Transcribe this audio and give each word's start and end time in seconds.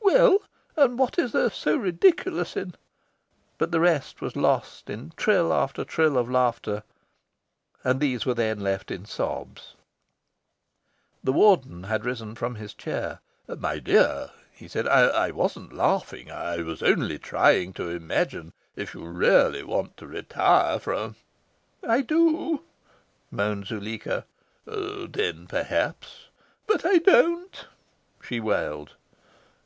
"Well? 0.00 0.38
and 0.78 0.98
what 0.98 1.18
is 1.18 1.32
there 1.32 1.50
so 1.50 1.72
so 1.72 1.76
ridiculous 1.76 2.56
in" 2.56 2.74
but 3.58 3.70
the 3.70 3.80
rest 3.80 4.22
was 4.22 4.34
lost 4.34 4.88
in 4.88 5.12
trill 5.14 5.52
after 5.52 5.84
trill 5.84 6.16
of 6.16 6.30
laughter; 6.30 6.84
and 7.82 8.00
these 8.00 8.24
were 8.24 8.32
then 8.32 8.60
lost 8.60 8.90
in 8.90 9.04
sobs. 9.04 9.74
The 11.22 11.34
Warden 11.34 11.82
had 11.82 12.06
risen 12.06 12.34
from 12.34 12.54
his 12.54 12.72
chair. 12.72 13.20
"My 13.46 13.78
dear," 13.78 14.30
he 14.54 14.68
said, 14.68 14.88
"I 14.88 15.30
wasn't 15.32 15.70
laughing. 15.74 16.30
I 16.30 16.62
was 16.62 16.82
only 16.82 17.18
trying 17.18 17.74
to 17.74 17.90
imagine. 17.90 18.54
If 18.76 18.94
you 18.94 19.04
really 19.04 19.62
want 19.64 19.98
to 19.98 20.06
retire 20.06 20.78
from" 20.78 21.16
"I 21.86 22.00
do," 22.00 22.62
moaned 23.30 23.66
Zuleika. 23.66 24.24
"Then 24.64 25.46
perhaps" 25.46 26.28
"But 26.66 26.86
I 26.86 26.96
don't," 26.96 27.66
she 28.22 28.40
wailed. 28.40 28.94